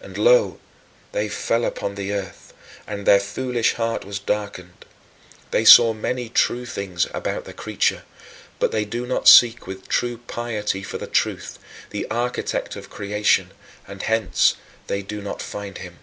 [0.00, 0.60] And lo,
[1.10, 2.54] they fell upon the earth,
[2.86, 4.84] and "their foolish heart was darkened."
[5.50, 8.04] They saw many true things about the creature
[8.60, 11.58] but they do not seek with true piety for the Truth,
[11.90, 13.50] the Architect of Creation,
[13.88, 14.54] and hence
[14.86, 15.98] they do not find him.